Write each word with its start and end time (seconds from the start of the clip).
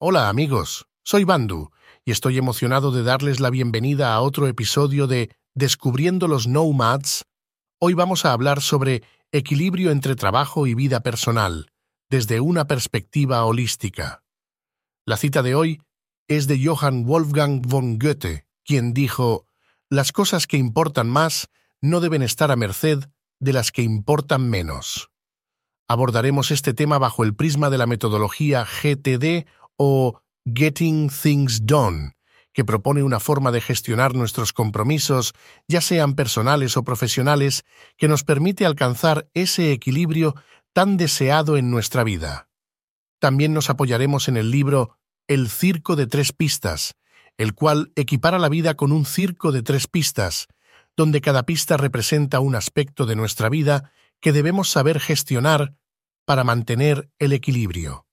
Hola 0.00 0.28
amigos, 0.28 0.86
soy 1.02 1.24
Bandu 1.24 1.72
y 2.04 2.12
estoy 2.12 2.38
emocionado 2.38 2.92
de 2.92 3.02
darles 3.02 3.40
la 3.40 3.50
bienvenida 3.50 4.14
a 4.14 4.20
otro 4.20 4.46
episodio 4.46 5.08
de 5.08 5.34
Descubriendo 5.56 6.28
los 6.28 6.46
Nomads. 6.46 7.24
Hoy 7.80 7.94
vamos 7.94 8.24
a 8.24 8.32
hablar 8.32 8.62
sobre 8.62 9.02
equilibrio 9.32 9.90
entre 9.90 10.14
trabajo 10.14 10.68
y 10.68 10.74
vida 10.74 11.00
personal, 11.00 11.72
desde 12.08 12.38
una 12.38 12.68
perspectiva 12.68 13.44
holística. 13.44 14.22
La 15.04 15.16
cita 15.16 15.42
de 15.42 15.56
hoy 15.56 15.82
es 16.28 16.46
de 16.46 16.64
Johann 16.64 17.04
Wolfgang 17.04 17.60
von 17.62 17.98
Goethe, 17.98 18.46
quien 18.64 18.94
dijo, 18.94 19.46
Las 19.90 20.12
cosas 20.12 20.46
que 20.46 20.58
importan 20.58 21.08
más 21.08 21.48
no 21.80 21.98
deben 21.98 22.22
estar 22.22 22.52
a 22.52 22.56
merced 22.56 23.00
de 23.40 23.52
las 23.52 23.72
que 23.72 23.82
importan 23.82 24.48
menos. 24.48 25.10
Abordaremos 25.88 26.50
este 26.52 26.72
tema 26.72 26.98
bajo 26.98 27.24
el 27.24 27.34
prisma 27.34 27.68
de 27.68 27.78
la 27.78 27.86
metodología 27.86 28.64
GTD 28.64 29.46
o 29.78 30.20
Getting 30.44 31.08
Things 31.08 31.64
Done, 31.64 32.12
que 32.52 32.64
propone 32.64 33.02
una 33.02 33.20
forma 33.20 33.52
de 33.52 33.60
gestionar 33.60 34.14
nuestros 34.14 34.52
compromisos, 34.52 35.32
ya 35.68 35.80
sean 35.80 36.14
personales 36.14 36.76
o 36.76 36.82
profesionales, 36.82 37.64
que 37.96 38.08
nos 38.08 38.24
permite 38.24 38.66
alcanzar 38.66 39.28
ese 39.32 39.72
equilibrio 39.72 40.34
tan 40.72 40.96
deseado 40.96 41.56
en 41.56 41.70
nuestra 41.70 42.04
vida. 42.04 42.48
También 43.20 43.54
nos 43.54 43.70
apoyaremos 43.70 44.28
en 44.28 44.36
el 44.36 44.50
libro 44.50 44.98
El 45.28 45.48
circo 45.48 45.96
de 45.96 46.06
tres 46.06 46.32
pistas, 46.32 46.94
el 47.36 47.54
cual 47.54 47.92
equipara 47.94 48.38
la 48.38 48.48
vida 48.48 48.74
con 48.74 48.90
un 48.90 49.06
circo 49.06 49.52
de 49.52 49.62
tres 49.62 49.86
pistas, 49.86 50.48
donde 50.96 51.20
cada 51.20 51.44
pista 51.44 51.76
representa 51.76 52.40
un 52.40 52.56
aspecto 52.56 53.06
de 53.06 53.14
nuestra 53.14 53.48
vida 53.48 53.92
que 54.20 54.32
debemos 54.32 54.68
saber 54.68 54.98
gestionar 54.98 55.76
para 56.24 56.42
mantener 56.42 57.08
el 57.20 57.32
equilibrio. 57.32 58.07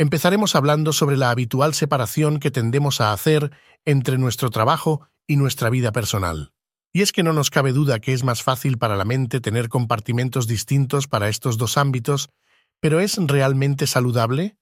Empezaremos 0.00 0.54
hablando 0.54 0.92
sobre 0.92 1.16
la 1.16 1.30
habitual 1.30 1.74
separación 1.74 2.38
que 2.38 2.52
tendemos 2.52 3.00
a 3.00 3.12
hacer 3.12 3.50
entre 3.84 4.16
nuestro 4.16 4.48
trabajo 4.48 5.08
y 5.26 5.34
nuestra 5.34 5.70
vida 5.70 5.90
personal. 5.90 6.52
Y 6.92 7.02
es 7.02 7.10
que 7.10 7.24
no 7.24 7.32
nos 7.32 7.50
cabe 7.50 7.72
duda 7.72 7.98
que 7.98 8.12
es 8.12 8.22
más 8.22 8.44
fácil 8.44 8.78
para 8.78 8.94
la 8.94 9.04
mente 9.04 9.40
tener 9.40 9.68
compartimentos 9.68 10.46
distintos 10.46 11.08
para 11.08 11.28
estos 11.28 11.58
dos 11.58 11.76
ámbitos, 11.76 12.30
pero 12.78 13.00
¿es 13.00 13.16
realmente 13.18 13.88
saludable? 13.88 14.56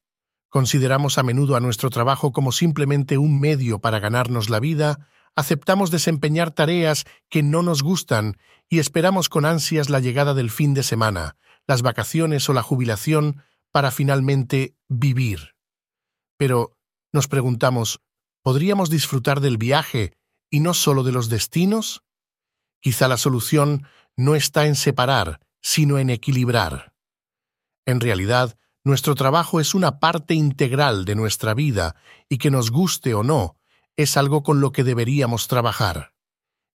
Consideramos 0.49 1.19
a 1.19 1.23
menudo 1.23 1.55
a 1.55 1.61
nuestro 1.61 1.91
trabajo 1.91 2.33
como 2.33 2.51
simplemente 2.51 3.19
un 3.19 3.39
medio 3.39 3.79
para 3.79 3.99
ganarnos 3.99 4.49
la 4.49 4.59
vida, 4.59 5.07
aceptamos 5.35 5.91
desempeñar 5.91 6.51
tareas 6.51 7.05
que 7.29 7.43
no 7.43 7.61
nos 7.61 7.83
gustan 7.83 8.39
y 8.71 8.79
esperamos 8.79 9.29
con 9.29 9.45
ansias 9.45 9.91
la 9.91 10.01
llegada 10.01 10.33
del 10.33 10.51
fin 10.51 10.73
de 10.73 10.83
semana, 10.83 11.37
las 11.67 11.83
vacaciones 11.83 12.49
o 12.49 12.55
la 12.55 12.63
jubilación 12.63 13.43
para 13.77 13.91
finalmente 13.91 14.75
vivir. 14.89 15.55
Pero 16.39 16.79
nos 17.13 17.29
preguntamos, 17.29 18.01
¿podríamos 18.43 18.89
disfrutar 18.89 19.41
del 19.41 19.59
viaje 19.59 20.17
y 20.49 20.61
no 20.61 20.73
solo 20.73 21.03
de 21.03 21.13
los 21.13 21.29
destinos? 21.29 22.03
Quizá 22.81 23.07
la 23.07 23.19
solución 23.19 23.87
no 24.17 24.35
está 24.35 24.65
en 24.65 24.77
separar, 24.77 25.41
sino 25.61 25.99
en 25.99 26.09
equilibrar. 26.09 26.95
En 27.85 28.01
realidad, 28.01 28.59
nuestro 28.83 29.15
trabajo 29.15 29.61
es 29.61 29.75
una 29.75 30.01
parte 30.01 30.33
integral 30.33 31.05
de 31.05 31.15
nuestra 31.15 31.53
vida 31.53 31.97
y 32.31 32.39
que 32.39 32.51
nos 32.51 32.71
guste 32.71 33.13
o 33.13 33.23
no, 33.23 33.59
es 33.95 34.17
algo 34.17 34.43
con 34.43 34.63
lo 34.63 34.73
que 34.73 34.85
deberíamos 34.85 35.49
trabajar. 35.49 36.15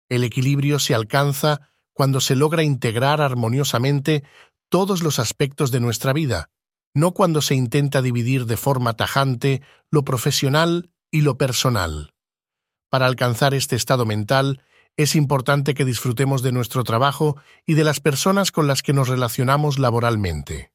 El 0.08 0.22
equilibrio 0.22 0.78
se 0.78 0.94
alcanza 0.94 1.72
cuando 1.94 2.20
se 2.20 2.36
logra 2.36 2.62
integrar 2.62 3.20
armoniosamente 3.20 4.22
todos 4.68 5.02
los 5.02 5.18
aspectos 5.18 5.72
de 5.72 5.80
nuestra 5.80 6.12
vida, 6.12 6.52
no 6.94 7.12
cuando 7.12 7.42
se 7.42 7.54
intenta 7.54 8.02
dividir 8.02 8.46
de 8.46 8.56
forma 8.56 8.94
tajante 8.94 9.62
lo 9.90 10.04
profesional 10.04 10.90
y 11.10 11.22
lo 11.22 11.38
personal. 11.38 12.14
Para 12.90 13.06
alcanzar 13.06 13.54
este 13.54 13.76
estado 13.76 14.04
mental, 14.04 14.62
es 14.96 15.16
importante 15.16 15.74
que 15.74 15.84
disfrutemos 15.84 16.42
de 16.42 16.52
nuestro 16.52 16.84
trabajo 16.84 17.36
y 17.66 17.74
de 17.74 17.84
las 17.84 18.00
personas 18.00 18.52
con 18.52 18.66
las 18.66 18.82
que 18.82 18.92
nos 18.92 19.08
relacionamos 19.08 19.78
laboralmente. 19.78 20.72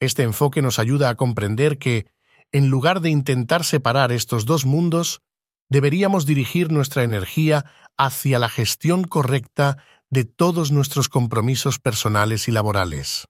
Este 0.00 0.22
enfoque 0.22 0.62
nos 0.62 0.78
ayuda 0.78 1.10
a 1.10 1.16
comprender 1.16 1.78
que, 1.78 2.06
en 2.52 2.68
lugar 2.68 3.00
de 3.00 3.10
intentar 3.10 3.64
separar 3.64 4.12
estos 4.12 4.46
dos 4.46 4.64
mundos, 4.64 5.20
deberíamos 5.68 6.24
dirigir 6.24 6.72
nuestra 6.72 7.02
energía 7.02 7.66
hacia 7.98 8.38
la 8.38 8.48
gestión 8.48 9.04
correcta 9.04 9.76
de 10.08 10.24
todos 10.24 10.72
nuestros 10.72 11.10
compromisos 11.10 11.78
personales 11.78 12.48
y 12.48 12.52
laborales. 12.52 13.26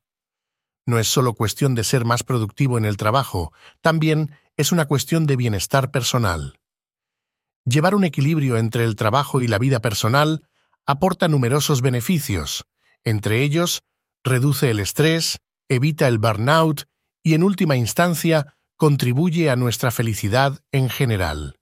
No 0.88 0.98
es 0.98 1.06
solo 1.06 1.34
cuestión 1.34 1.74
de 1.74 1.84
ser 1.84 2.06
más 2.06 2.22
productivo 2.22 2.78
en 2.78 2.86
el 2.86 2.96
trabajo, 2.96 3.52
también 3.82 4.30
es 4.56 4.72
una 4.72 4.86
cuestión 4.86 5.26
de 5.26 5.36
bienestar 5.36 5.90
personal. 5.90 6.60
Llevar 7.66 7.94
un 7.94 8.04
equilibrio 8.04 8.56
entre 8.56 8.84
el 8.84 8.96
trabajo 8.96 9.42
y 9.42 9.48
la 9.48 9.58
vida 9.58 9.80
personal 9.80 10.48
aporta 10.86 11.28
numerosos 11.28 11.82
beneficios, 11.82 12.64
entre 13.04 13.42
ellos, 13.42 13.82
reduce 14.24 14.70
el 14.70 14.80
estrés, 14.80 15.40
evita 15.68 16.08
el 16.08 16.16
burnout 16.16 16.84
y, 17.22 17.34
en 17.34 17.42
última 17.42 17.76
instancia, 17.76 18.56
contribuye 18.78 19.50
a 19.50 19.56
nuestra 19.56 19.90
felicidad 19.90 20.60
en 20.72 20.88
general. 20.88 21.58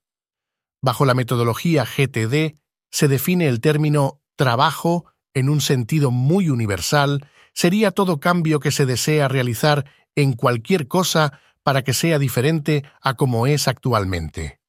Bajo 0.81 1.05
la 1.05 1.15
metodología 1.15 1.85
GTD 1.85 2.61
se 2.93 3.09
define 3.09 3.49
el 3.49 3.61
término 3.61 4.21
trabajo 4.37 5.07
en 5.35 5.49
un 5.49 5.61
sentido 5.61 6.13
muy 6.13 6.49
universal 6.49 7.29
sería 7.57 7.91
todo 7.91 8.21
cambio 8.21 8.61
que 8.61 8.71
se 8.71 8.87
desea 8.87 9.29
realizar 9.29 9.87
en 10.15 10.35
cualquier 10.35 10.87
cosa 10.87 11.41
para 11.63 11.83
que 11.83 11.95
sea 11.95 12.19
diferente 12.19 12.85
a 13.01 13.15
como 13.15 13.47
es 13.47 13.67
actualmente. 13.67 14.61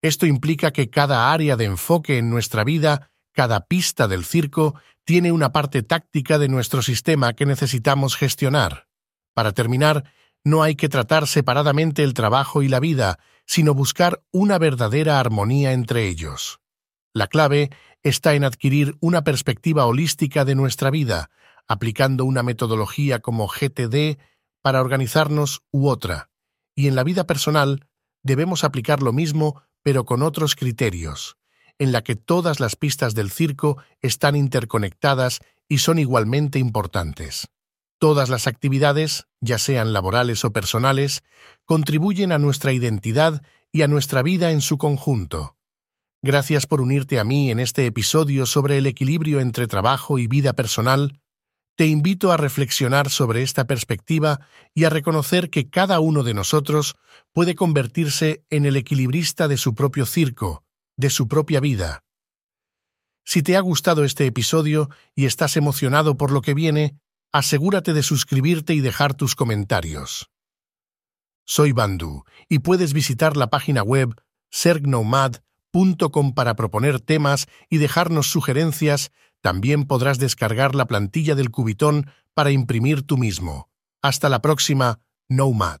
Esto 0.00 0.26
implica 0.26 0.70
que 0.70 0.88
cada 0.88 1.32
área 1.32 1.56
de 1.56 1.64
enfoque 1.66 2.18
en 2.18 2.30
nuestra 2.30 2.64
vida, 2.64 3.10
cada 3.32 3.66
pista 3.66 4.08
del 4.08 4.24
circo, 4.24 4.76
tiene 5.04 5.32
una 5.32 5.52
parte 5.52 5.82
táctica 5.82 6.38
de 6.38 6.48
nuestro 6.48 6.82
sistema 6.82 7.32
que 7.34 7.46
necesitamos 7.46 8.16
gestionar. 8.16 8.86
Para 9.34 9.52
terminar, 9.52 10.04
no 10.44 10.62
hay 10.62 10.76
que 10.76 10.88
tratar 10.88 11.26
separadamente 11.26 12.04
el 12.04 12.14
trabajo 12.14 12.62
y 12.62 12.68
la 12.68 12.80
vida, 12.80 13.18
sino 13.44 13.74
buscar 13.74 14.22
una 14.30 14.58
verdadera 14.58 15.18
armonía 15.18 15.72
entre 15.72 16.06
ellos. 16.06 16.60
La 17.12 17.26
clave 17.26 17.70
está 18.04 18.34
en 18.34 18.44
adquirir 18.44 18.96
una 19.00 19.24
perspectiva 19.24 19.84
holística 19.84 20.44
de 20.44 20.54
nuestra 20.54 20.90
vida, 20.90 21.30
aplicando 21.70 22.24
una 22.24 22.42
metodología 22.42 23.20
como 23.20 23.46
GTD 23.46 24.18
para 24.60 24.80
organizarnos 24.80 25.62
u 25.70 25.86
otra, 25.86 26.28
y 26.74 26.88
en 26.88 26.96
la 26.96 27.04
vida 27.04 27.28
personal 27.28 27.86
debemos 28.24 28.64
aplicar 28.64 29.04
lo 29.04 29.12
mismo 29.12 29.62
pero 29.80 30.04
con 30.04 30.24
otros 30.24 30.56
criterios, 30.56 31.36
en 31.78 31.92
la 31.92 32.02
que 32.02 32.16
todas 32.16 32.58
las 32.58 32.74
pistas 32.74 33.14
del 33.14 33.30
circo 33.30 33.78
están 34.00 34.34
interconectadas 34.34 35.38
y 35.68 35.78
son 35.78 36.00
igualmente 36.00 36.58
importantes. 36.58 37.46
Todas 38.00 38.30
las 38.30 38.48
actividades, 38.48 39.28
ya 39.40 39.58
sean 39.58 39.92
laborales 39.92 40.44
o 40.44 40.52
personales, 40.52 41.22
contribuyen 41.66 42.32
a 42.32 42.40
nuestra 42.40 42.72
identidad 42.72 43.42
y 43.70 43.82
a 43.82 43.88
nuestra 43.88 44.22
vida 44.22 44.50
en 44.50 44.60
su 44.60 44.76
conjunto. 44.76 45.56
Gracias 46.20 46.66
por 46.66 46.80
unirte 46.80 47.20
a 47.20 47.24
mí 47.24 47.52
en 47.52 47.60
este 47.60 47.86
episodio 47.86 48.44
sobre 48.44 48.76
el 48.76 48.88
equilibrio 48.88 49.38
entre 49.38 49.68
trabajo 49.68 50.18
y 50.18 50.26
vida 50.26 50.54
personal 50.54 51.20
te 51.76 51.86
invito 51.86 52.32
a 52.32 52.36
reflexionar 52.36 53.08
sobre 53.10 53.42
esta 53.42 53.66
perspectiva 53.66 54.40
y 54.74 54.84
a 54.84 54.90
reconocer 54.90 55.50
que 55.50 55.70
cada 55.70 56.00
uno 56.00 56.22
de 56.22 56.34
nosotros 56.34 56.96
puede 57.32 57.54
convertirse 57.54 58.44
en 58.50 58.66
el 58.66 58.76
equilibrista 58.76 59.48
de 59.48 59.56
su 59.56 59.74
propio 59.74 60.06
circo, 60.06 60.64
de 60.96 61.10
su 61.10 61.28
propia 61.28 61.60
vida. 61.60 62.04
Si 63.24 63.42
te 63.42 63.56
ha 63.56 63.60
gustado 63.60 64.04
este 64.04 64.26
episodio 64.26 64.90
y 65.14 65.26
estás 65.26 65.56
emocionado 65.56 66.16
por 66.16 66.32
lo 66.32 66.42
que 66.42 66.54
viene, 66.54 66.98
asegúrate 67.32 67.92
de 67.92 68.02
suscribirte 68.02 68.74
y 68.74 68.80
dejar 68.80 69.14
tus 69.14 69.34
comentarios. 69.34 70.30
Soy 71.46 71.72
Bandu 71.72 72.24
y 72.48 72.60
puedes 72.60 72.92
visitar 72.92 73.36
la 73.36 73.48
página 73.48 73.82
web 73.82 74.14
sergnomad.com 74.50 76.34
para 76.34 76.54
proponer 76.54 77.00
temas 77.00 77.46
y 77.68 77.78
dejarnos 77.78 78.30
sugerencias 78.30 79.12
también 79.42 79.84
podrás 79.84 80.18
descargar 80.18 80.74
la 80.74 80.86
plantilla 80.86 81.34
del 81.34 81.50
Cubitón 81.50 82.10
para 82.34 82.50
imprimir 82.50 83.02
tú 83.02 83.16
mismo. 83.16 83.70
Hasta 84.02 84.28
la 84.28 84.40
próxima, 84.40 85.00
Nomad. 85.28 85.80